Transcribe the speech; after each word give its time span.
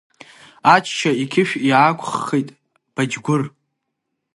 Ачча 0.75 1.11
иқьышә 1.23 1.55
иаақәххит 1.69 2.49
Баџьгәыр… 2.93 3.41